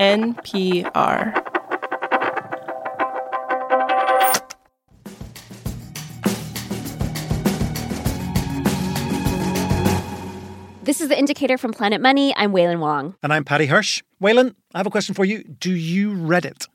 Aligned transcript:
NPR. 0.00 1.34
This 10.82 11.02
is 11.02 11.08
the 11.08 11.18
indicator 11.18 11.58
from 11.58 11.74
Planet 11.74 12.00
Money. 12.00 12.34
I'm 12.34 12.52
Wailin 12.52 12.78
Wong. 12.78 13.14
And 13.22 13.30
I'm 13.30 13.44
Paddy 13.44 13.66
Hirsch. 13.66 14.02
Wailin, 14.22 14.54
I 14.74 14.78
have 14.78 14.86
a 14.86 14.90
question 14.90 15.14
for 15.14 15.26
you. 15.26 15.44
Do 15.44 15.70
you 15.70 16.12
Reddit? 16.12 16.66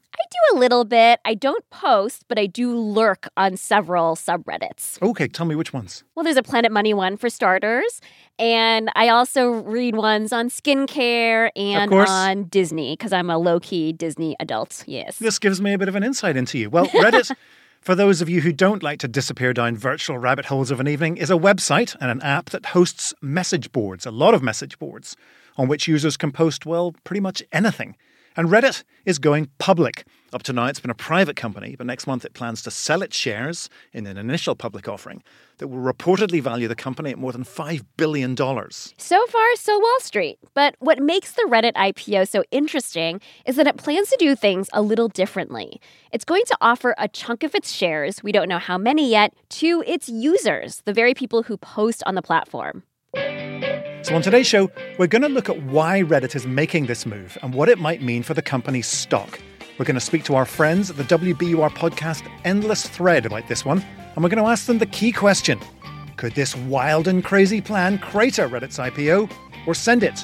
Do 0.52 0.58
a 0.58 0.60
little 0.60 0.86
bit. 0.86 1.20
I 1.26 1.34
don't 1.34 1.68
post, 1.70 2.26
but 2.28 2.38
I 2.38 2.46
do 2.46 2.76
lurk 2.78 3.30
on 3.38 3.58
several 3.58 4.16
subreddits. 4.16 5.02
Okay, 5.02 5.28
tell 5.28 5.46
me 5.46 5.56
which 5.56 5.74
ones. 5.74 6.04
Well, 6.16 6.24
there's 6.24 6.38
a 6.38 6.44
Planet 6.44 6.72
Money 6.72 6.94
one 6.94 7.18
for 7.18 7.30
starters. 7.30 8.02
And 8.38 8.90
I 8.96 9.10
also 9.10 9.52
read 9.52 9.96
ones 9.96 10.34
on 10.34 10.50
skincare 10.50 11.52
and 11.56 11.94
on 11.94 12.46
Disney 12.46 12.94
because 12.94 13.14
I'm 13.14 13.30
a 13.30 13.38
low 13.38 13.60
key 13.60 13.94
Disney 13.94 14.36
adult. 14.40 14.84
Yes. 14.88 15.20
This 15.20 15.40
gives 15.40 15.62
me 15.62 15.74
a 15.74 15.78
bit 15.78 15.88
of 15.88 15.96
an 15.96 16.04
insight 16.04 16.36
into 16.36 16.58
you. 16.58 16.70
Well, 16.70 16.88
Reddit. 16.90 17.32
For 17.80 17.94
those 17.94 18.20
of 18.20 18.28
you 18.28 18.42
who 18.42 18.52
don't 18.52 18.82
like 18.82 18.98
to 19.02 19.08
disappear 19.08 19.54
down 19.54 19.78
virtual 19.78 20.18
rabbit 20.18 20.46
holes 20.46 20.72
of 20.72 20.80
an 20.80 20.88
evening, 20.88 21.18
is 21.18 21.30
a 21.30 21.36
website 21.36 21.96
and 22.02 22.10
an 22.10 22.20
app 22.24 22.50
that 22.50 22.66
hosts 22.68 23.14
message 23.22 23.72
boards, 23.72 24.08
a 24.08 24.12
lot 24.12 24.34
of 24.34 24.42
message 24.42 24.80
boards, 24.80 25.16
on 25.56 25.68
which 25.68 25.88
users 25.88 26.18
can 26.18 26.32
post, 26.32 26.66
well, 26.66 26.96
pretty 27.04 27.20
much 27.20 27.44
anything. 27.52 27.96
And 28.38 28.50
Reddit 28.50 28.84
is 29.06 29.18
going 29.18 29.50
public. 29.60 30.06
Up 30.34 30.44
to 30.44 30.52
now, 30.52 30.66
it's 30.66 30.82
been 30.82 30.92
a 30.92 30.96
private 30.96 31.38
company, 31.38 31.76
but 31.78 31.88
next 31.88 32.06
month 32.06 32.26
it 32.26 32.34
plans 32.34 32.62
to 32.64 32.72
sell 32.72 33.02
its 33.02 33.16
shares 33.16 33.70
in 33.94 34.06
an 34.06 34.18
initial 34.18 34.56
public 34.56 34.90
offering 34.90 35.24
that 35.60 35.70
will 35.70 35.80
reportedly 35.80 36.42
value 36.42 36.68
the 36.68 36.76
company 36.76 37.12
at 37.12 37.18
more 37.18 37.32
than 37.32 37.46
$5 37.46 37.86
billion. 37.96 38.36
So 38.36 39.26
far, 39.28 39.56
so 39.56 39.80
Wall 39.80 40.00
Street. 40.02 40.38
But 40.54 40.76
what 40.80 41.00
makes 41.00 41.32
the 41.32 41.48
Reddit 41.50 41.76
IPO 41.76 42.28
so 42.28 42.44
interesting 42.52 43.22
is 43.46 43.56
that 43.56 43.68
it 43.68 43.78
plans 43.78 44.10
to 44.10 44.18
do 44.20 44.36
things 44.36 44.68
a 44.74 44.82
little 44.82 45.08
differently. 45.08 45.80
It's 46.12 46.26
going 46.26 46.44
to 46.48 46.58
offer 46.60 46.94
a 46.98 47.08
chunk 47.08 47.44
of 47.44 47.56
its 47.56 47.72
shares, 47.72 48.22
we 48.22 48.34
don't 48.34 48.50
know 48.50 48.60
how 48.60 48.78
many 48.78 49.10
yet, 49.10 49.34
to 49.62 49.82
its 49.88 50.10
users, 50.10 50.82
the 50.82 50.94
very 50.94 51.14
people 51.14 51.44
who 51.44 51.56
post 51.56 52.04
on 52.06 52.16
the 52.16 52.22
platform. 52.22 52.84
So, 54.06 54.14
on 54.14 54.22
today's 54.22 54.46
show, 54.46 54.70
we're 55.00 55.08
going 55.08 55.24
to 55.24 55.28
look 55.30 55.50
at 55.50 55.64
why 55.64 56.04
Reddit 56.04 56.36
is 56.36 56.46
making 56.46 56.86
this 56.86 57.08
move 57.08 57.40
and 57.42 57.56
what 57.56 57.70
it 57.70 57.80
might 57.80 58.04
mean 58.04 58.22
for 58.22 58.36
the 58.36 58.42
company's 58.44 58.86
stock. 58.86 59.40
We're 59.80 59.86
going 59.86 59.96
to 59.96 60.00
speak 60.00 60.24
to 60.26 60.36
our 60.36 60.46
friends 60.46 60.92
at 60.92 60.98
the 60.98 61.06
WBUR 61.06 61.72
podcast 61.72 62.22
Endless 62.44 62.88
Thread 62.88 63.26
about 63.26 63.48
this 63.48 63.66
one, 63.66 63.84
and 64.14 64.24
we're 64.24 64.30
going 64.30 64.44
to 64.44 64.48
ask 64.48 64.68
them 64.68 64.78
the 64.78 64.86
key 64.86 65.12
question 65.12 65.60
Could 66.18 66.36
this 66.36 66.56
wild 66.56 67.08
and 67.08 67.24
crazy 67.24 67.62
plan 67.62 67.98
crater 67.98 68.48
Reddit's 68.48 68.78
IPO 68.78 69.28
or 69.66 69.74
send 69.74 70.04
it 70.04 70.24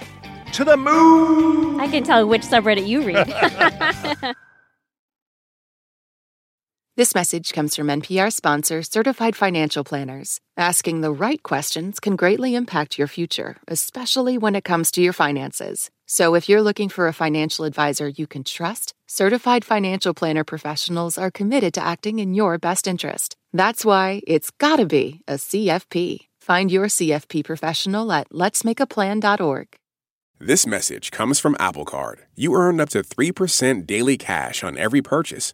to 0.54 0.64
the 0.64 0.78
moon? 0.78 1.82
I 1.82 1.88
can 1.88 2.04
tell 2.04 2.28
which 2.28 2.44
subreddit 2.44 2.88
you 2.88 3.02
read. 3.02 4.36
This 6.98 7.16
message 7.16 7.54
comes 7.54 7.74
from 7.74 7.88
NPR 7.88 8.34
sponsor 8.34 8.84
Certified 8.84 9.34
Financial 9.34 9.86
Planners. 9.86 10.42
Asking 10.58 11.00
the 11.00 11.14
right 11.14 11.42
questions 11.42 12.02
can 12.02 12.18
greatly 12.18 12.54
impact 12.54 12.98
your 12.98 13.08
future, 13.08 13.56
especially 13.70 14.38
when 14.38 14.56
it 14.56 14.66
comes 14.66 14.92
to 14.92 15.02
your 15.02 15.14
finances. 15.14 15.90
So 16.06 16.36
if 16.36 16.50
you're 16.50 16.62
looking 16.62 16.90
for 16.90 17.08
a 17.08 17.14
financial 17.14 17.64
advisor 17.64 18.10
you 18.10 18.28
can 18.28 18.44
trust, 18.44 18.94
Certified 19.08 19.64
Financial 19.64 20.14
Planner 20.14 20.44
professionals 20.44 21.18
are 21.18 21.32
committed 21.32 21.74
to 21.76 21.84
acting 21.84 22.20
in 22.20 22.34
your 22.34 22.58
best 22.58 22.88
interest. 22.88 23.38
That's 23.54 23.86
why 23.86 24.22
it's 24.28 24.52
gotta 24.52 24.86
be 24.86 25.22
a 25.30 25.36
CFP. 25.36 26.28
Find 26.42 26.70
your 26.70 26.88
CFP 26.88 27.46
professional 27.46 28.12
at 28.12 28.32
letsmakeaplan.org. 28.32 29.68
This 30.42 30.68
message 30.68 31.12
comes 31.12 31.40
from 31.40 31.56
Apple 31.58 31.86
Card. 31.86 32.26
You 32.36 32.54
earn 32.56 32.82
up 32.82 32.90
to 32.90 33.02
3% 33.02 33.88
daily 33.88 34.18
cash 34.18 34.62
on 34.62 34.78
every 34.78 35.02
purchase. 35.02 35.54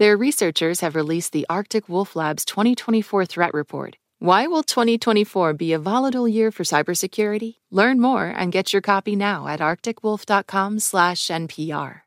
Their 0.00 0.16
researchers 0.16 0.80
have 0.80 0.96
released 0.96 1.32
the 1.32 1.44
Arctic 1.50 1.86
Wolf 1.86 2.16
Lab's 2.16 2.46
2024 2.46 3.26
Threat 3.26 3.52
Report. 3.52 3.98
Why 4.18 4.46
will 4.46 4.62
2024 4.62 5.52
be 5.52 5.74
a 5.74 5.78
volatile 5.78 6.26
year 6.26 6.50
for 6.50 6.62
cybersecurity? 6.62 7.56
Learn 7.70 8.00
more 8.00 8.24
and 8.24 8.50
get 8.50 8.72
your 8.72 8.80
copy 8.80 9.14
now 9.14 9.46
at 9.46 9.60
arcticwolf.com/npr. 9.60 12.00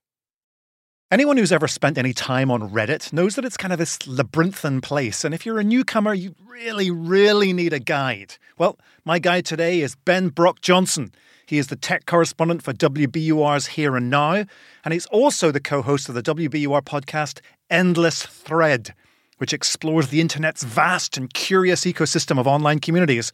Anyone 1.12 1.38
who's 1.38 1.52
ever 1.52 1.68
spent 1.68 2.00
any 2.00 2.14
time 2.14 2.50
on 2.50 2.72
Reddit 2.72 3.14
knows 3.14 3.36
that 3.36 3.46
it's 3.46 3.58
kind 3.58 3.72
of 3.72 3.78
this 3.78 4.08
labyrinthine 4.08 4.82
place, 4.82 5.24
and 5.24 5.36
if 5.36 5.46
you're 5.46 5.60
a 5.60 5.64
newcomer, 5.64 6.16
you 6.16 6.34
really, 6.44 6.90
really 6.90 7.54
need 7.54 7.74
a 7.74 7.80
guide. 7.80 8.38
Well, 8.58 8.80
my 9.06 9.20
guide 9.20 9.46
today 9.46 9.82
is 9.82 9.96
Ben 9.96 10.30
Brock 10.30 10.62
Johnson. 10.62 11.12
He 11.46 11.60
is 11.60 11.68
the 11.68 11.76
tech 11.76 12.08
correspondent 12.08 12.64
for 12.64 12.74
WBUR's 12.74 13.68
Here 13.68 13.96
and 13.96 14.10
Now, 14.10 14.46
and 14.84 14.94
he's 14.94 15.06
also 15.08 15.52
the 15.52 15.60
co 15.60 15.84
host 15.84 16.10
of 16.10 16.16
the 16.16 16.24
WBUR 16.24 16.82
podcast 16.82 17.42
Endless 17.74 18.24
Thread, 18.24 18.94
which 19.40 19.52
explores 19.52 20.10
the 20.10 20.22
internet's 20.22 20.64
vast 20.64 21.18
and 21.18 21.34
curious 21.34 21.86
ecosystem 21.86 22.40
of 22.40 22.46
online 22.46 22.78
communities. 22.78 23.32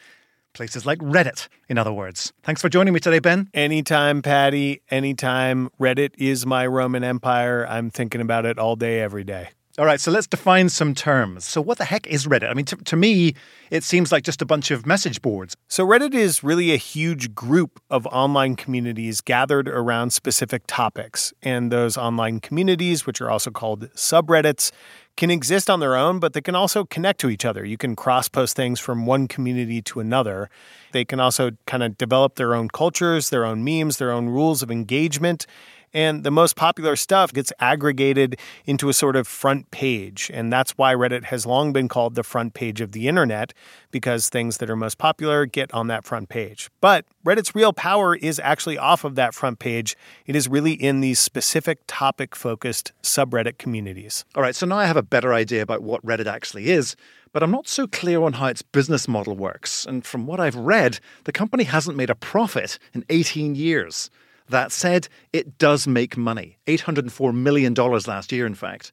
Places 0.54 0.86
like 0.86 0.98
Reddit, 1.00 1.50
in 1.68 1.78
other 1.78 1.92
words. 1.92 2.32
Thanks 2.42 2.62
for 2.62 2.70
joining 2.70 2.94
me 2.94 3.02
today, 3.02 3.20
Ben. 3.20 3.50
Anytime, 3.54 4.22
Paddy. 4.22 4.82
Anytime. 4.90 5.70
Reddit 5.78 6.12
is 6.18 6.46
my 6.46 6.66
Roman 6.66 7.04
Empire. 7.04 7.68
I'm 7.68 7.90
thinking 7.90 8.22
about 8.22 8.46
it 8.46 8.58
all 8.58 8.78
day, 8.78 9.02
every 9.02 9.26
day. 9.26 9.50
All 9.80 9.86
right, 9.86 10.02
so 10.02 10.12
let's 10.12 10.28
define 10.28 10.68
some 10.68 10.94
terms. 10.94 11.46
So, 11.46 11.62
what 11.62 11.78
the 11.78 11.86
heck 11.86 12.06
is 12.06 12.28
Reddit? 12.28 12.50
I 12.50 12.54
mean, 12.54 12.66
to, 12.66 12.76
to, 12.76 12.98
me, 12.98 13.34
it 13.72 13.86
seems 13.86 14.12
like 14.12 14.26
just 14.26 14.42
a 14.42 14.46
bunch 14.46 14.72
of 14.72 14.86
message 14.86 15.22
boards. 15.22 15.56
So, 15.70 15.88
Reddit 15.88 16.14
is 16.14 16.44
really 16.44 16.74
a 16.74 16.76
huge 16.76 17.34
group 17.34 17.80
of 17.90 18.06
online 18.08 18.58
communities 18.58 19.22
gathered 19.22 19.70
around 19.70 20.12
specific 20.12 20.64
topics. 20.68 21.32
And 21.42 21.72
those 21.72 21.96
online 21.96 22.42
communities, 22.42 23.06
which 23.06 23.22
are 23.22 23.30
also 23.32 23.52
called 23.52 23.90
subreddits, 23.92 24.74
can 25.16 25.32
exist 25.32 25.70
on 25.70 25.80
their 25.80 25.96
own, 25.96 26.20
but 26.20 26.34
they 26.34 26.42
can 26.42 26.56
also 26.56 26.84
connect 26.84 27.22
to 27.22 27.30
each 27.30 27.46
other. 27.46 27.64
You 27.64 27.78
can 27.78 27.96
cross 27.96 28.28
post 28.28 28.58
things 28.58 28.82
from 28.82 29.06
one 29.06 29.30
community 29.30 29.82
to 29.84 30.02
another. 30.02 30.50
They 30.92 31.06
can 31.06 31.22
also 31.22 31.52
kind 31.68 31.84
of 31.84 31.98
develop 31.98 32.36
their 32.36 32.54
own 32.54 32.68
cultures, 32.68 33.30
their 33.30 33.46
own 33.46 33.64
memes, 33.64 33.96
their 33.96 34.12
own 34.12 34.28
rules 34.28 34.62
of 34.62 34.72
engagement. 34.72 35.46
And 35.94 36.24
the 36.24 36.32
most 36.32 36.56
popular 36.56 36.96
stuff 36.96 37.34
gets 37.34 37.52
aggregated 37.60 38.40
into 38.66 38.90
a 38.90 38.94
sort 38.94 39.16
of 39.16 39.28
front 39.28 39.72
page. 39.72 40.30
And 40.34 40.52
that's 40.52 40.78
why 40.78 40.94
Reddit 40.94 41.26
has 41.26 41.46
long 41.46 41.74
been 41.74 41.88
called 41.88 42.16
the 42.16 42.24
front 42.24 42.54
page 42.54 42.82
of 42.82 42.92
the 42.92 43.08
internet, 43.08 43.54
because 43.92 44.30
things 44.30 44.58
that 44.58 44.70
are 44.70 44.76
most 44.76 44.98
popular 44.98 45.46
get 45.46 45.74
on 45.74 45.88
that 45.88 46.06
front 46.06 46.30
page. 46.30 46.70
But 46.82 47.06
Reddit's 47.26 47.56
real 47.56 47.74
power 47.74 48.16
is 48.16 48.40
actually 48.44 48.78
off 48.78 49.04
of 49.04 49.16
that 49.16 49.34
front 49.34 49.60
page. 49.60 49.96
It 50.26 50.36
is 50.36 50.48
really 50.48 50.74
in 50.74 51.02
these 51.02 51.20
specific 51.20 51.80
topic 51.88 52.36
focused 52.36 52.92
subreddit 53.04 53.58
communities. 53.58 54.26
All 54.36 54.44
right, 54.44 54.56
so 54.56 54.66
now 54.66 54.78
I 54.78 54.86
have 54.86 54.98
a 54.98 55.04
better 55.04 55.34
idea 55.34 55.62
about 55.62 55.82
what 55.82 56.06
Reddit 56.06 56.28
actually 56.28 56.70
is 56.70 56.96
but 57.32 57.44
I'm 57.44 57.52
not 57.52 57.68
so 57.68 57.88
clear 57.88 58.24
on 58.24 58.34
how 58.34 58.48
its 58.48 58.62
business 58.62 59.08
model 59.08 59.36
works. 59.36 59.86
And 59.86 60.06
from 60.06 60.26
what 60.26 60.40
I've 60.40 60.56
read, 60.56 61.00
the 61.26 61.32
company 61.32 61.64
hasn't 61.64 61.98
made 61.98 62.10
a 62.10 62.16
profit 62.16 62.80
in 62.94 63.06
18 63.10 63.56
years. 63.56 64.10
That 64.50 64.72
said, 64.72 65.08
it 65.32 65.58
does 65.58 65.88
make 65.88 66.18
money 66.18 66.58
$804 66.68 67.34
million 67.34 67.74
last 67.74 68.32
year, 68.32 68.46
in 68.46 68.56
fact. 68.56 68.92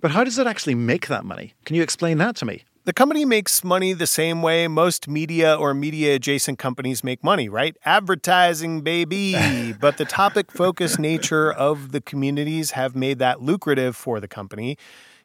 But 0.00 0.10
how 0.10 0.24
does 0.24 0.38
it 0.38 0.46
actually 0.46 0.74
make 0.74 1.08
that 1.08 1.24
money? 1.24 1.54
Can 1.64 1.76
you 1.76 1.82
explain 1.82 2.18
that 2.18 2.36
to 2.36 2.44
me? 2.44 2.64
The 2.84 2.92
company 2.92 3.24
makes 3.24 3.64
money 3.64 3.94
the 3.94 4.06
same 4.06 4.42
way 4.42 4.68
most 4.68 5.08
media 5.08 5.56
or 5.56 5.74
media 5.74 6.14
adjacent 6.14 6.58
companies 6.58 7.02
make 7.02 7.24
money, 7.24 7.48
right? 7.48 7.76
Advertising, 7.84 8.82
baby. 8.82 9.72
but 9.80 9.96
the 9.96 10.04
topic 10.04 10.52
focused 10.52 10.98
nature 10.98 11.52
of 11.52 11.90
the 11.90 12.00
communities 12.00 12.72
have 12.72 12.94
made 12.94 13.18
that 13.18 13.42
lucrative 13.42 13.96
for 13.96 14.20
the 14.20 14.28
company. 14.28 14.78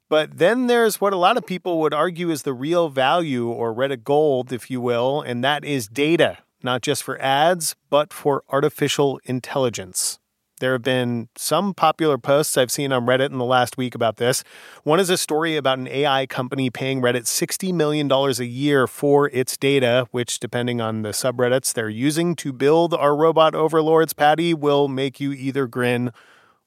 But 0.09 0.39
then 0.39 0.67
there's 0.67 0.99
what 0.99 1.13
a 1.13 1.17
lot 1.17 1.37
of 1.37 1.45
people 1.45 1.79
would 1.81 1.93
argue 1.93 2.31
is 2.31 2.41
the 2.41 2.53
real 2.53 2.89
value 2.89 3.47
or 3.47 3.73
Reddit 3.73 4.03
gold, 4.03 4.51
if 4.51 4.71
you 4.71 4.81
will, 4.81 5.21
and 5.21 5.43
that 5.43 5.63
is 5.63 5.87
data 5.87 6.39
not 6.63 6.81
just 6.81 7.03
for 7.03 7.19
ads, 7.21 7.75
but 7.89 8.13
for 8.13 8.43
artificial 8.49 9.19
intelligence. 9.25 10.19
There 10.61 10.73
have 10.73 10.83
been 10.83 11.27
some 11.35 11.73
popular 11.73 12.19
posts 12.19 12.55
I've 12.55 12.69
seen 12.69 12.93
on 12.93 13.07
Reddit 13.07 13.31
in 13.31 13.39
the 13.39 13.45
last 13.45 13.77
week 13.77 13.95
about 13.95 14.17
this. 14.17 14.43
One 14.83 14.99
is 14.99 15.09
a 15.09 15.17
story 15.17 15.57
about 15.57 15.79
an 15.79 15.87
AI 15.87 16.27
company 16.27 16.69
paying 16.69 17.01
Reddit 17.01 17.23
$60 17.23 17.73
million 17.73 18.11
a 18.11 18.43
year 18.43 18.85
for 18.85 19.27
its 19.29 19.57
data, 19.57 20.07
which, 20.11 20.39
depending 20.39 20.79
on 20.79 21.01
the 21.01 21.09
subreddits 21.09 21.73
they're 21.73 21.89
using 21.89 22.35
to 22.35 22.53
build 22.53 22.93
our 22.93 23.15
robot 23.15 23.55
overlords, 23.55 24.13
Paddy, 24.13 24.53
will 24.53 24.87
make 24.87 25.19
you 25.19 25.31
either 25.31 25.65
grin 25.65 26.11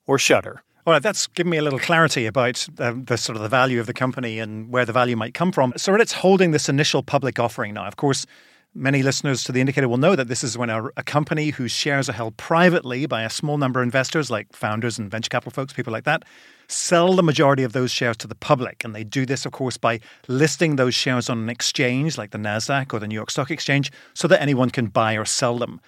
or 0.08 0.19
shudder. 0.19 0.64
All 0.87 0.93
right, 0.93 1.02
that's 1.02 1.29
given 1.29 1.50
me 1.50 1.58
a 1.58 1.62
little 1.62 1.79
clarity 1.79 2.26
about 2.26 2.67
uh, 2.81 2.94
the 2.97 3.17
sort 3.17 3.37
of 3.37 3.43
the 3.43 3.49
value 3.49 3.79
of 3.79 3.87
the 3.87 3.94
company 3.94 4.40
and 4.40 4.70
where 4.70 4.85
the 4.85 4.93
value 4.93 5.17
might 5.17 5.35
come 5.35 5.52
from. 5.52 5.73
So 5.76 5.93
Reddit's 5.93 6.14
holding 6.14 6.50
this 6.50 6.69
initial 6.69 7.05
public 7.05 7.38
offering 7.38 7.75
now. 7.75 7.87
Of 7.87 7.94
course, 7.94 8.26
many 8.75 9.03
listeners 9.03 9.44
to 9.44 9.53
the 9.53 9.61
indicator 9.61 9.88
will 9.88 9.97
know 9.97 10.17
that 10.17 10.29
this 10.29 10.43
is 10.43 10.59
when 10.59 10.71
a, 10.71 10.87
a, 10.97 11.03
company 11.03 11.50
whose 11.50 11.71
shares 11.71 12.09
are 12.09 12.12
held 12.15 12.37
privately 12.37 13.06
by 13.06 13.23
a 13.23 13.31
small 13.31 13.56
number 13.56 13.81
of 13.81 13.85
investors, 13.85 14.31
like 14.31 14.53
founders 14.53 14.99
and 14.99 15.11
venture 15.11 15.29
capital 15.29 15.53
folks, 15.53 15.73
people 15.73 15.93
like 15.93 16.05
that, 16.05 16.25
sell 16.67 17.15
the 17.15 17.23
majority 17.23 17.62
of 17.62 17.73
those 17.73 17.91
shares 17.91 18.17
to 18.17 18.26
the 18.26 18.35
public. 18.35 18.85
And 18.85 18.94
they 18.94 19.05
do 19.05 19.25
this, 19.25 19.47
of 19.47 19.53
course, 19.53 19.76
by 19.76 20.00
listing 20.29 20.76
those 20.76 20.94
shares 20.94 21.31
on 21.31 21.38
an 21.38 21.49
exchange 21.49 22.19
like 22.19 22.32
the 22.32 22.38
NASDAQ 22.38 22.93
or 22.93 22.99
the 22.99 23.06
New 23.06 23.15
York 23.15 23.31
Stock 23.31 23.50
Exchange 23.50 23.93
so 24.15 24.26
that 24.29 24.43
anyone 24.43 24.71
can 24.71 24.87
buy 24.87 25.15
or 25.15 25.25
sell 25.25 25.59
them. 25.59 25.81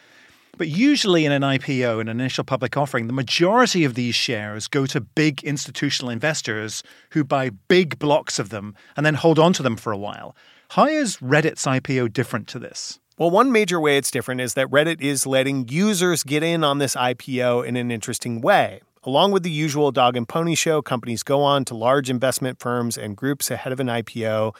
But 0.58 0.68
usually 0.68 1.26
in 1.26 1.32
an 1.32 1.42
IPO, 1.42 2.00
an 2.00 2.08
initial 2.08 2.44
public 2.44 2.76
offering, 2.78 3.08
the 3.08 3.12
majority 3.12 3.84
of 3.84 3.94
these 3.94 4.14
shares 4.14 4.68
go 4.68 4.86
to 4.86 5.00
big 5.02 5.44
institutional 5.44 6.10
investors 6.10 6.82
who 7.10 7.24
buy 7.24 7.50
big 7.68 7.98
blocks 7.98 8.38
of 8.38 8.48
them 8.48 8.74
and 8.96 9.04
then 9.04 9.14
hold 9.14 9.38
on 9.38 9.52
to 9.54 9.62
them 9.62 9.76
for 9.76 9.92
a 9.92 9.98
while. 9.98 10.34
How 10.70 10.86
is 10.86 11.18
Reddit's 11.18 11.64
IPO 11.64 12.12
different 12.12 12.48
to 12.48 12.58
this? 12.58 12.98
Well, 13.18 13.30
one 13.30 13.50
major 13.52 13.80
way 13.80 13.96
it's 13.96 14.10
different 14.10 14.40
is 14.40 14.54
that 14.54 14.68
Reddit 14.68 15.00
is 15.00 15.26
letting 15.26 15.68
users 15.68 16.22
get 16.22 16.42
in 16.42 16.64
on 16.64 16.78
this 16.78 16.94
IPO 16.94 17.66
in 17.66 17.76
an 17.76 17.90
interesting 17.90 18.40
way. 18.40 18.80
Along 19.04 19.32
with 19.32 19.42
the 19.42 19.50
usual 19.50 19.92
dog 19.92 20.16
and 20.16 20.28
pony 20.28 20.54
show, 20.54 20.82
companies 20.82 21.22
go 21.22 21.42
on 21.42 21.64
to 21.66 21.74
large 21.74 22.10
investment 22.10 22.58
firms 22.58 22.98
and 22.98 23.16
groups 23.16 23.50
ahead 23.50 23.72
of 23.72 23.80
an 23.80 23.86
IPO 23.86 24.54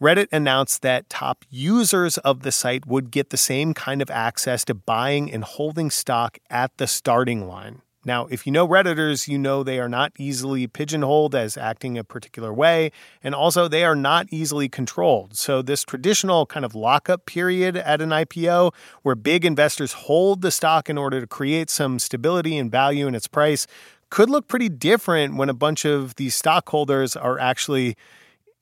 Reddit 0.00 0.28
announced 0.30 0.82
that 0.82 1.10
top 1.10 1.44
users 1.50 2.18
of 2.18 2.42
the 2.42 2.52
site 2.52 2.86
would 2.86 3.10
get 3.10 3.30
the 3.30 3.36
same 3.36 3.74
kind 3.74 4.00
of 4.00 4.10
access 4.10 4.64
to 4.66 4.74
buying 4.74 5.32
and 5.32 5.42
holding 5.42 5.90
stock 5.90 6.38
at 6.48 6.76
the 6.76 6.86
starting 6.86 7.48
line. 7.48 7.82
Now, 8.04 8.26
if 8.26 8.46
you 8.46 8.52
know 8.52 8.66
Redditors, 8.66 9.26
you 9.26 9.38
know 9.38 9.62
they 9.62 9.80
are 9.80 9.88
not 9.88 10.12
easily 10.18 10.66
pigeonholed 10.66 11.34
as 11.34 11.56
acting 11.56 11.98
a 11.98 12.04
particular 12.04 12.54
way, 12.54 12.92
and 13.22 13.34
also 13.34 13.66
they 13.66 13.84
are 13.84 13.96
not 13.96 14.28
easily 14.30 14.68
controlled. 14.68 15.36
So, 15.36 15.62
this 15.62 15.82
traditional 15.82 16.46
kind 16.46 16.64
of 16.64 16.74
lockup 16.74 17.26
period 17.26 17.76
at 17.76 18.00
an 18.00 18.10
IPO, 18.10 18.72
where 19.02 19.16
big 19.16 19.44
investors 19.44 19.92
hold 19.92 20.42
the 20.42 20.52
stock 20.52 20.88
in 20.88 20.96
order 20.96 21.20
to 21.20 21.26
create 21.26 21.70
some 21.70 21.98
stability 21.98 22.56
and 22.56 22.70
value 22.70 23.08
in 23.08 23.14
its 23.16 23.26
price, 23.26 23.66
could 24.10 24.30
look 24.30 24.48
pretty 24.48 24.68
different 24.68 25.36
when 25.36 25.48
a 25.48 25.54
bunch 25.54 25.84
of 25.84 26.14
these 26.14 26.34
stockholders 26.34 27.16
are 27.16 27.38
actually 27.38 27.96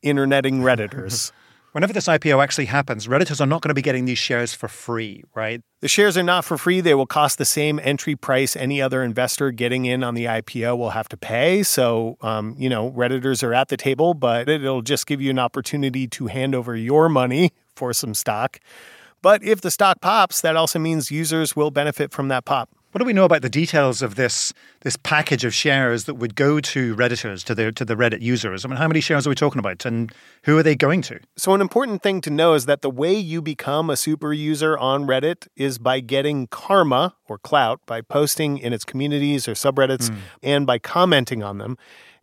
interneting 0.03 0.61
Redditors. 0.63 1.31
Whenever 1.77 1.93
this 1.93 2.07
IPO 2.07 2.43
actually 2.43 2.65
happens, 2.65 3.07
Redditors 3.07 3.39
are 3.39 3.47
not 3.47 3.61
going 3.61 3.69
to 3.69 3.75
be 3.75 3.83
getting 3.83 4.07
these 4.07 4.17
shares 4.17 4.55
for 4.55 4.67
free, 4.67 5.23
right? 5.35 5.61
The 5.81 5.89
shares 5.89 6.17
are 6.17 6.23
not 6.23 6.47
for 6.47 6.57
free. 6.57 6.81
They 6.81 6.95
will 6.95 7.05
cost 7.05 7.37
the 7.37 7.45
same 7.45 7.79
entry 7.83 8.17
price 8.17 8.57
any 8.57 8.81
other 8.81 9.03
investor 9.03 9.51
getting 9.51 9.85
in 9.85 10.03
on 10.03 10.15
the 10.15 10.25
IPO 10.25 10.79
will 10.79 10.89
have 10.89 11.07
to 11.11 11.19
pay. 11.19 11.63
So, 11.63 12.17
um, 12.23 12.57
you 12.59 12.71
know, 12.71 12.91
Redditors 12.93 13.43
are 13.43 13.53
at 13.53 13.69
the 13.69 13.77
table, 13.77 14.15
but 14.15 14.49
it'll 14.49 14.81
just 14.81 15.07
give 15.07 15.21
you 15.21 15.29
an 15.29 15.39
opportunity 15.39 16.09
to 16.09 16.29
hand 16.29 16.55
over 16.55 16.75
your 16.75 17.11
money 17.11 17.53
for 17.75 17.93
some 17.93 18.15
stock. 18.15 18.59
But 19.21 19.45
if 19.45 19.61
the 19.61 19.71
stock 19.71 20.01
pops, 20.01 20.41
that 20.41 20.57
also 20.57 20.79
means 20.79 21.11
users 21.11 21.55
will 21.55 21.71
benefit 21.71 22.11
from 22.11 22.29
that 22.29 22.47
pop. 22.47 22.71
What 22.97 23.01
do 23.01 23.05
we 23.05 23.13
know 23.13 23.27
about 23.27 23.43
the 23.43 23.51
details 23.51 24.01
of 24.01 24.15
this 24.15 24.55
this 24.81 24.97
package 24.97 25.45
of 25.45 25.53
shares 25.53 26.05
that 26.05 26.15
would 26.15 26.35
go 26.35 26.61
to 26.61 26.97
redditors 26.97 27.45
to 27.45 27.55
the 27.55 27.71
to 27.73 27.85
the 27.85 27.95
Reddit 27.95 28.23
users? 28.23 28.65
I 28.65 28.69
mean, 28.69 28.79
how 28.79 28.89
many 28.89 29.03
shares 29.03 29.27
are 29.27 29.29
we 29.29 29.37
talking 29.37 29.59
about, 29.59 29.85
and 29.85 30.11
who 30.45 30.57
are 30.57 30.63
they 30.63 30.75
going 30.75 31.03
to? 31.03 31.21
So, 31.37 31.53
an 31.53 31.61
important 31.61 32.03
thing 32.03 32.23
to 32.23 32.31
know 32.31 32.55
is 32.55 32.65
that 32.65 32.81
the 32.81 32.89
way 32.89 33.13
you 33.13 33.43
become 33.43 33.91
a 33.91 33.99
super 33.99 34.33
user 34.33 34.79
on 34.79 35.07
Reddit 35.07 35.47
is 35.57 35.77
by 35.77 36.01
getting 36.01 36.47
karma 36.47 37.15
or 37.29 37.37
clout 37.37 37.83
by 37.85 38.01
posting 38.01 38.57
in 38.57 38.73
its 38.73 38.83
communities 38.87 39.47
or 39.47 39.53
subreddits 39.53 40.09
mm. 40.09 40.17
and 40.43 40.67
by 40.67 40.79
commenting 40.79 41.43
on 41.43 41.59
them. 41.59 41.77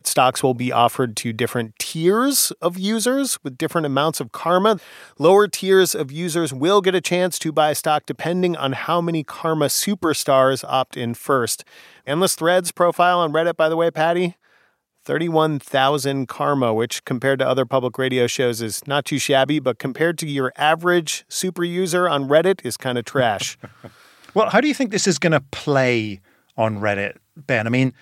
Stocks 0.08 0.44
will 0.44 0.54
be 0.54 0.72
offered 0.72 1.16
to 1.18 1.34
different 1.34 1.78
tiers 1.80 2.52
of 2.62 2.78
users 2.78 3.40
with 3.44 3.58
different 3.58 3.86
amounts 3.86 4.20
of 4.20 4.32
karma. 4.32 4.80
Lower 5.18 5.48
tiers 5.48 5.96
of 5.96 6.12
users 6.12 6.54
will 6.54 6.82
get 6.82 6.96
a 6.96 7.02
chance 7.02 7.40
to 7.40 7.52
buy 7.52 7.74
stock 7.74 8.04
depending 8.06 8.56
on 8.56 8.74
how 8.74 9.02
many 9.02 9.24
karma 9.24 9.66
superstars 9.66 10.64
opt 10.68 10.98
in 10.98 11.14
first. 11.14 11.64
Endless 12.06 12.36
Thread's 12.36 12.72
profile 12.72 13.20
on 13.20 13.32
Reddit, 13.32 13.56
by 13.56 13.70
the 13.70 13.78
way, 13.78 13.90
Paddy, 13.92 14.36
31,000 15.06 16.28
karma, 16.28 16.74
which 16.74 17.04
compared 17.06 17.40
to 17.40 17.48
other 17.48 17.66
public 17.66 17.98
radio 17.98 18.28
shows 18.28 18.62
is 18.62 18.86
not 18.88 19.06
too 19.06 19.20
shabby, 19.20 19.60
but 19.60 19.78
compared 19.78 20.18
to 20.20 20.28
your 20.28 20.54
average 20.56 21.26
super 21.28 21.64
user 21.64 22.08
on 22.08 22.28
Reddit 22.28 22.66
is 22.66 22.78
kind 22.78 22.98
of 22.98 23.06
trash. 23.06 23.58
well, 24.34 24.50
how 24.50 24.62
do 24.62 24.68
you 24.68 24.74
think 24.74 24.92
this 24.92 25.08
is 25.08 25.20
going 25.20 25.34
to 25.34 25.42
play 25.52 26.22
on 26.56 26.80
Reddit, 26.80 27.18
Ben? 27.36 27.68
I 27.68 27.70
mean, 27.70 27.94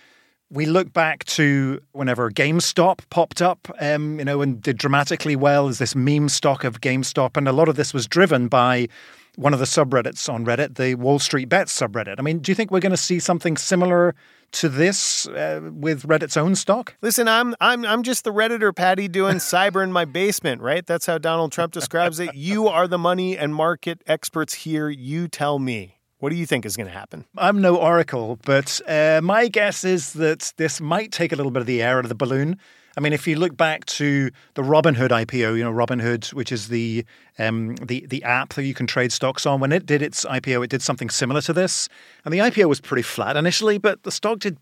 we 0.51 0.65
look 0.65 0.91
back 0.91 1.23
to 1.23 1.81
whenever 1.93 2.29
GameStop 2.29 2.99
popped 3.09 3.41
up, 3.41 3.69
um, 3.79 4.19
you 4.19 4.25
know, 4.25 4.41
and 4.41 4.61
did 4.61 4.77
dramatically 4.77 5.35
well 5.35 5.69
as 5.69 5.77
this 5.77 5.95
meme 5.95 6.27
stock 6.27 6.65
of 6.65 6.81
GameStop, 6.81 7.37
and 7.37 7.47
a 7.47 7.53
lot 7.53 7.69
of 7.69 7.77
this 7.77 7.93
was 7.93 8.05
driven 8.05 8.49
by 8.49 8.89
one 9.37 9.53
of 9.53 9.59
the 9.59 9.65
subreddits 9.65 10.31
on 10.31 10.45
Reddit, 10.45 10.75
the 10.75 10.95
Wall 10.95 11.17
Street 11.19 11.47
Bets 11.47 11.77
subreddit. 11.79 12.15
I 12.19 12.21
mean, 12.21 12.39
do 12.39 12.51
you 12.51 12.55
think 12.55 12.69
we're 12.69 12.81
going 12.81 12.91
to 12.91 12.97
see 12.97 13.17
something 13.17 13.55
similar 13.55 14.13
to 14.51 14.67
this 14.67 15.25
uh, 15.27 15.61
with 15.71 16.03
Reddit's 16.03 16.35
own 16.35 16.55
stock? 16.55 16.97
Listen, 17.01 17.29
I'm 17.29 17.55
I'm 17.61 17.85
I'm 17.85 18.03
just 18.03 18.25
the 18.25 18.33
redditor, 18.33 18.75
Paddy, 18.75 19.07
doing 19.07 19.35
cyber 19.37 19.81
in 19.81 19.93
my 19.93 20.03
basement, 20.03 20.61
right? 20.61 20.85
That's 20.85 21.05
how 21.05 21.17
Donald 21.17 21.53
Trump 21.53 21.71
describes 21.71 22.19
it. 22.19 22.35
You 22.35 22.67
are 22.67 22.89
the 22.89 22.97
money 22.97 23.37
and 23.37 23.55
market 23.55 24.01
experts 24.05 24.53
here. 24.53 24.89
You 24.89 25.29
tell 25.29 25.59
me. 25.59 26.00
What 26.21 26.29
do 26.29 26.35
you 26.35 26.45
think 26.45 26.67
is 26.67 26.77
going 26.77 26.87
to 26.87 26.93
happen? 26.93 27.25
I'm 27.35 27.61
no 27.61 27.77
oracle, 27.77 28.37
but 28.45 28.79
uh, 28.87 29.21
my 29.23 29.47
guess 29.47 29.83
is 29.83 30.13
that 30.13 30.53
this 30.57 30.79
might 30.79 31.11
take 31.11 31.31
a 31.31 31.35
little 31.35 31.51
bit 31.51 31.61
of 31.61 31.65
the 31.65 31.81
air 31.81 31.97
out 31.97 32.05
of 32.05 32.09
the 32.09 32.15
balloon. 32.15 32.59
I 32.95 33.01
mean, 33.01 33.11
if 33.11 33.25
you 33.25 33.37
look 33.37 33.57
back 33.57 33.85
to 33.85 34.29
the 34.53 34.61
Robinhood 34.61 35.09
IPO, 35.09 35.57
you 35.57 35.63
know 35.63 35.71
Robinhood, 35.71 36.31
which 36.35 36.51
is 36.51 36.67
the 36.67 37.05
um, 37.39 37.73
the 37.77 38.05
the 38.05 38.23
app 38.23 38.53
that 38.53 38.65
you 38.65 38.75
can 38.75 38.85
trade 38.85 39.11
stocks 39.11 39.47
on. 39.47 39.59
When 39.59 39.71
it 39.71 39.87
did 39.87 40.03
its 40.03 40.23
IPO, 40.25 40.63
it 40.63 40.69
did 40.69 40.83
something 40.83 41.09
similar 41.09 41.41
to 41.41 41.53
this, 41.53 41.89
and 42.23 42.31
the 42.31 42.37
IPO 42.37 42.69
was 42.69 42.79
pretty 42.79 43.01
flat 43.01 43.35
initially, 43.35 43.79
but 43.79 44.03
the 44.03 44.11
stock 44.11 44.39
did 44.39 44.59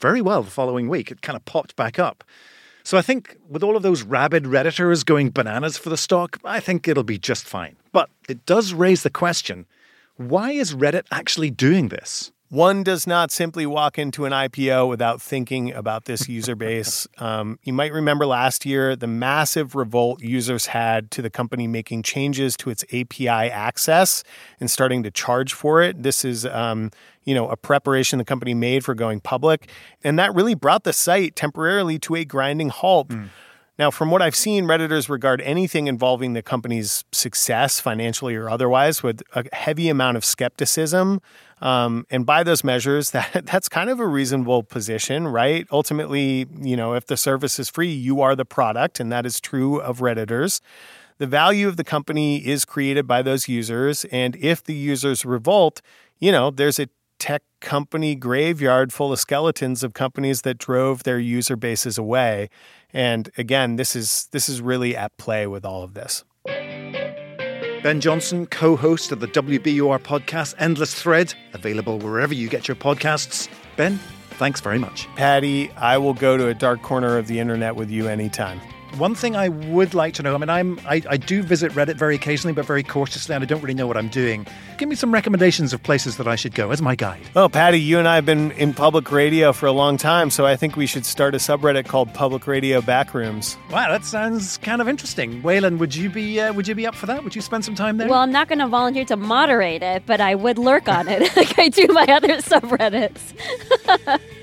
very 0.00 0.22
well 0.22 0.42
the 0.42 0.50
following 0.50 0.88
week. 0.88 1.10
It 1.10 1.20
kind 1.20 1.36
of 1.36 1.44
popped 1.44 1.76
back 1.76 1.98
up. 1.98 2.24
So 2.84 2.96
I 2.96 3.02
think 3.02 3.36
with 3.50 3.62
all 3.62 3.76
of 3.76 3.82
those 3.82 4.02
rabid 4.02 4.44
redditors 4.44 5.04
going 5.04 5.28
bananas 5.28 5.76
for 5.76 5.90
the 5.90 5.98
stock, 5.98 6.38
I 6.42 6.58
think 6.58 6.88
it'll 6.88 7.04
be 7.04 7.18
just 7.18 7.44
fine. 7.44 7.76
But 7.92 8.08
it 8.30 8.46
does 8.46 8.72
raise 8.72 9.02
the 9.02 9.10
question 9.10 9.66
why 10.30 10.52
is 10.52 10.74
Reddit 10.74 11.04
actually 11.10 11.50
doing 11.50 11.88
this? 11.88 12.32
One 12.52 12.82
does 12.82 13.06
not 13.06 13.30
simply 13.30 13.64
walk 13.64 13.98
into 13.98 14.26
an 14.26 14.32
IPO 14.32 14.86
without 14.86 15.22
thinking 15.22 15.72
about 15.72 16.04
this 16.04 16.28
user 16.28 16.54
base. 16.54 17.06
Um, 17.16 17.58
you 17.62 17.72
might 17.72 17.94
remember 17.94 18.26
last 18.26 18.66
year 18.66 18.94
the 18.94 19.06
massive 19.06 19.74
revolt 19.74 20.20
users 20.20 20.66
had 20.66 21.10
to 21.12 21.22
the 21.22 21.30
company 21.30 21.66
making 21.66 22.02
changes 22.02 22.54
to 22.58 22.68
its 22.68 22.84
API 22.92 23.28
access 23.28 24.22
and 24.60 24.70
starting 24.70 25.02
to 25.02 25.10
charge 25.10 25.54
for 25.54 25.80
it. 25.80 26.02
This 26.02 26.26
is, 26.26 26.44
um, 26.44 26.90
you 27.24 27.34
know, 27.34 27.48
a 27.48 27.56
preparation 27.56 28.18
the 28.18 28.24
company 28.26 28.52
made 28.52 28.84
for 28.84 28.94
going 28.94 29.20
public, 29.20 29.70
and 30.04 30.18
that 30.18 30.34
really 30.34 30.54
brought 30.54 30.84
the 30.84 30.92
site 30.92 31.34
temporarily 31.34 31.98
to 32.00 32.16
a 32.16 32.24
grinding 32.26 32.68
halt. 32.68 33.08
Mm. 33.08 33.30
Now, 33.78 33.90
from 33.90 34.10
what 34.10 34.20
I've 34.20 34.36
seen, 34.36 34.64
Redditors 34.64 35.08
regard 35.08 35.40
anything 35.40 35.86
involving 35.86 36.34
the 36.34 36.42
company's 36.42 37.04
success, 37.10 37.80
financially 37.80 38.36
or 38.36 38.50
otherwise, 38.50 39.02
with 39.02 39.22
a 39.34 39.44
heavy 39.54 39.88
amount 39.88 40.18
of 40.18 40.24
skepticism. 40.24 41.20
Um, 41.62 42.06
and 42.10 42.26
by 42.26 42.42
those 42.42 42.62
measures, 42.62 43.10
that 43.12 43.46
that's 43.46 43.68
kind 43.68 43.88
of 43.88 43.98
a 43.98 44.06
reasonable 44.06 44.62
position, 44.62 45.26
right? 45.26 45.66
Ultimately, 45.72 46.46
you 46.60 46.76
know, 46.76 46.94
if 46.94 47.06
the 47.06 47.16
service 47.16 47.58
is 47.58 47.70
free, 47.70 47.92
you 47.92 48.20
are 48.20 48.36
the 48.36 48.44
product, 48.44 49.00
and 49.00 49.10
that 49.10 49.24
is 49.24 49.40
true 49.40 49.80
of 49.80 50.00
Redditors. 50.00 50.60
The 51.18 51.26
value 51.26 51.68
of 51.68 51.76
the 51.76 51.84
company 51.84 52.38
is 52.44 52.64
created 52.64 53.06
by 53.06 53.22
those 53.22 53.48
users, 53.48 54.04
and 54.06 54.36
if 54.36 54.62
the 54.62 54.74
users 54.74 55.24
revolt, 55.24 55.80
you 56.18 56.32
know, 56.32 56.50
there's 56.50 56.78
a 56.78 56.88
tech 57.22 57.42
company 57.60 58.16
graveyard 58.16 58.92
full 58.92 59.12
of 59.12 59.18
skeletons 59.20 59.84
of 59.84 59.94
companies 59.94 60.42
that 60.42 60.58
drove 60.58 61.04
their 61.04 61.20
user 61.20 61.54
bases 61.54 61.96
away. 61.96 62.50
And 62.92 63.30
again, 63.38 63.76
this 63.76 63.94
is 63.94 64.28
this 64.32 64.48
is 64.48 64.60
really 64.60 64.96
at 64.96 65.16
play 65.18 65.46
with 65.46 65.64
all 65.64 65.84
of 65.84 65.94
this. 65.94 66.24
Ben 67.84 68.00
Johnson, 68.00 68.46
co 68.46 68.74
host 68.74 69.12
of 69.12 69.20
the 69.20 69.28
WBUR 69.28 70.00
podcast 70.00 70.56
Endless 70.58 71.00
Thread, 71.00 71.32
available 71.52 72.00
wherever 72.00 72.34
you 72.34 72.48
get 72.48 72.66
your 72.66 72.74
podcasts. 72.74 73.48
Ben, 73.76 74.00
thanks 74.30 74.60
very 74.60 74.80
much. 74.80 75.06
Paddy, 75.14 75.70
I 75.76 75.98
will 75.98 76.14
go 76.14 76.36
to 76.36 76.48
a 76.48 76.54
dark 76.54 76.82
corner 76.82 77.18
of 77.18 77.28
the 77.28 77.38
internet 77.38 77.76
with 77.76 77.88
you 77.88 78.08
anytime. 78.08 78.60
One 78.98 79.14
thing 79.14 79.36
I 79.36 79.48
would 79.48 79.94
like 79.94 80.12
to 80.14 80.22
know, 80.22 80.34
I 80.34 80.38
mean, 80.38 80.50
I'm 80.50 80.78
I, 80.80 81.02
I 81.08 81.16
do 81.16 81.42
visit 81.42 81.72
Reddit 81.72 81.96
very 81.96 82.14
occasionally, 82.14 82.52
but 82.52 82.66
very 82.66 82.82
cautiously, 82.82 83.34
and 83.34 83.42
I 83.42 83.46
don't 83.46 83.62
really 83.62 83.74
know 83.74 83.86
what 83.86 83.96
I'm 83.96 84.08
doing. 84.08 84.46
Give 84.76 84.88
me 84.88 84.94
some 84.94 85.12
recommendations 85.14 85.72
of 85.72 85.82
places 85.82 86.18
that 86.18 86.28
I 86.28 86.36
should 86.36 86.54
go 86.54 86.70
as 86.70 86.82
my 86.82 86.94
guide. 86.94 87.22
Well, 87.34 87.48
Paddy, 87.48 87.80
you 87.80 87.98
and 87.98 88.06
I 88.06 88.16
have 88.16 88.26
been 88.26 88.50
in 88.52 88.74
public 88.74 89.10
radio 89.10 89.52
for 89.52 89.66
a 89.66 89.72
long 89.72 89.96
time, 89.96 90.28
so 90.28 90.44
I 90.44 90.56
think 90.56 90.76
we 90.76 90.86
should 90.86 91.06
start 91.06 91.34
a 91.34 91.38
subreddit 91.38 91.86
called 91.86 92.12
Public 92.12 92.46
Radio 92.46 92.80
Backrooms. 92.80 93.56
Wow, 93.70 93.90
that 93.90 94.04
sounds 94.04 94.58
kind 94.58 94.82
of 94.82 94.88
interesting. 94.88 95.42
Wailin, 95.42 95.78
would 95.78 95.94
you 95.94 96.10
be 96.10 96.38
uh, 96.40 96.52
would 96.52 96.68
you 96.68 96.74
be 96.74 96.86
up 96.86 96.94
for 96.94 97.06
that? 97.06 97.24
Would 97.24 97.34
you 97.34 97.40
spend 97.42 97.64
some 97.64 97.74
time 97.74 97.96
there? 97.96 98.08
Well, 98.08 98.20
I'm 98.20 98.32
not 98.32 98.48
going 98.48 98.58
to 98.58 98.68
volunteer 98.68 99.06
to 99.06 99.16
moderate 99.16 99.82
it, 99.82 100.04
but 100.04 100.20
I 100.20 100.34
would 100.34 100.58
lurk 100.58 100.88
on 100.88 101.08
it 101.08 101.34
like 101.36 101.58
I 101.58 101.68
do 101.68 101.86
my 101.88 102.04
other 102.04 102.36
subreddits. 102.36 103.20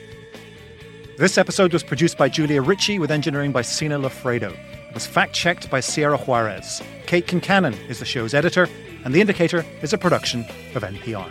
This 1.20 1.38
episode 1.38 1.74
was 1.74 1.84
produced 1.84 2.18
by 2.18 2.30
Julia 2.30 2.62
Ritchie 2.62 2.98
with 2.98 3.12
engineering 3.12 3.52
by 3.52 3.62
Sina 3.62 4.00
Lafredo. 4.00 4.54
It 4.88 4.94
was 4.94 5.06
fact 5.06 5.34
checked 5.34 5.70
by 5.70 5.82
Sierra 5.82 6.16
Juarez. 6.16 6.82
Kate 7.08 7.28
Concannon 7.28 7.76
is 7.90 8.00
the 8.00 8.06
show's 8.06 8.34
editor, 8.34 8.70
and 9.04 9.14
The 9.14 9.20
Indicator 9.20 9.66
is 9.82 9.92
a 9.92 9.98
production 9.98 10.46
of 10.76 10.84
NPR. 10.84 11.30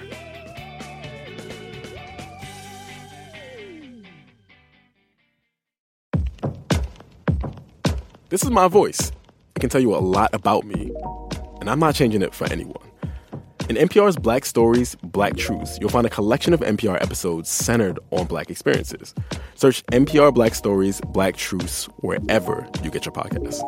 This 8.28 8.42
is 8.42 8.50
my 8.50 8.68
voice. 8.68 9.10
I 9.56 9.60
can 9.60 9.70
tell 9.70 9.80
you 9.80 9.94
a 9.94 10.04
lot 10.04 10.34
about 10.34 10.66
me, 10.66 10.92
and 11.62 11.70
I'm 11.70 11.80
not 11.80 11.94
changing 11.94 12.20
it 12.20 12.34
for 12.34 12.46
anyone. 12.52 12.87
In 13.68 13.76
NPR's 13.76 14.16
Black 14.16 14.46
Stories, 14.46 14.94
Black 15.02 15.36
Truths, 15.36 15.76
you'll 15.78 15.90
find 15.90 16.06
a 16.06 16.10
collection 16.10 16.54
of 16.54 16.60
NPR 16.60 17.02
episodes 17.02 17.50
centered 17.50 17.98
on 18.10 18.24
Black 18.26 18.48
experiences. 18.48 19.14
Search 19.56 19.84
NPR 19.92 20.32
Black 20.32 20.54
Stories, 20.54 21.02
Black 21.08 21.36
Truths 21.36 21.84
wherever 21.98 22.66
you 22.82 22.90
get 22.90 23.04
your 23.04 23.12
podcasts. 23.12 23.60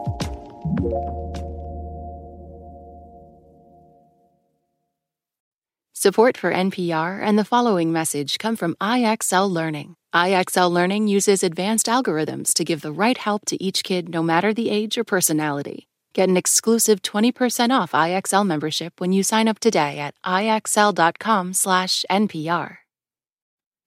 Support 5.92 6.38
for 6.38 6.50
NPR 6.50 7.20
and 7.22 7.38
the 7.38 7.44
following 7.44 7.92
message 7.92 8.38
come 8.38 8.56
from 8.56 8.76
IXL 8.80 9.50
Learning. 9.50 9.96
IXL 10.14 10.72
Learning 10.72 11.08
uses 11.08 11.42
advanced 11.42 11.88
algorithms 11.88 12.54
to 12.54 12.64
give 12.64 12.80
the 12.80 12.90
right 12.90 13.18
help 13.18 13.44
to 13.44 13.62
each 13.62 13.84
kid 13.84 14.08
no 14.08 14.22
matter 14.22 14.54
the 14.54 14.70
age 14.70 14.96
or 14.96 15.04
personality. 15.04 15.89
Get 16.12 16.28
an 16.28 16.36
exclusive 16.36 17.02
20% 17.02 17.70
off 17.70 17.92
IXL 17.92 18.44
membership 18.44 19.00
when 19.00 19.12
you 19.12 19.22
sign 19.22 19.46
up 19.46 19.60
today 19.60 19.98
at 19.98 20.16
IXL.com/NPR. 20.26 22.78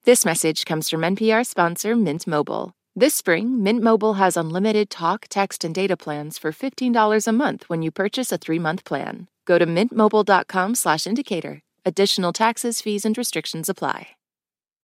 This 0.06 0.26
message 0.26 0.66
comes 0.66 0.90
from 0.90 1.04
NPR 1.04 1.46
sponsor 1.46 1.96
Mint 1.96 2.26
Mobile. 2.26 2.72
This 2.96 3.16
spring, 3.16 3.64
Mint 3.64 3.82
Mobile 3.82 4.14
has 4.14 4.38
unlimited 4.38 4.90
talk, 4.90 5.26
text, 5.30 5.66
and 5.66 5.76
data 5.76 5.98
plans 5.98 6.38
for 6.38 6.52
$15 6.52 7.28
a 7.28 7.32
month 7.32 7.64
when 7.68 7.82
you 7.82 7.92
purchase 7.92 8.32
a 8.32 8.38
3-month 8.38 8.86
plan. 8.86 9.28
Go 9.46 9.58
to 9.58 9.66
mintmobile.com/indicator. 9.66 11.62
Additional 11.86 12.32
taxes, 12.32 12.82
fees, 12.82 13.06
and 13.06 13.18
restrictions 13.18 13.68
apply. 13.68 14.16